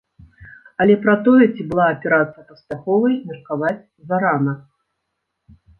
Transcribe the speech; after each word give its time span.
Але 0.85 0.95
пра 1.03 1.15
тое, 1.27 1.45
ці 1.55 1.67
была 1.73 1.85
аперацыя 1.97 2.47
паспяховай, 2.49 3.13
меркаваць 3.31 3.79
зарана. 4.11 4.53